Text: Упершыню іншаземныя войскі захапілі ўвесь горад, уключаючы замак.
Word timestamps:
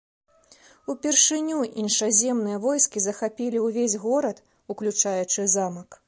Упершыню 0.91 1.57
іншаземныя 1.83 2.57
войскі 2.63 3.03
захапілі 3.05 3.61
ўвесь 3.67 3.97
горад, 4.05 4.37
уключаючы 4.75 5.45
замак. 5.57 5.89